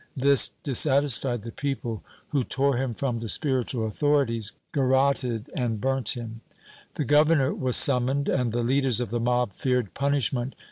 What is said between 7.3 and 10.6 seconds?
was summoned, and the leaders of the mob feared punishment.